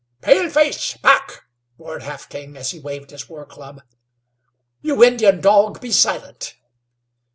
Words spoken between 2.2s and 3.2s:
King, as he waved